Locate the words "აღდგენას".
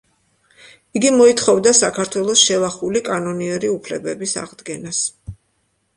4.45-5.07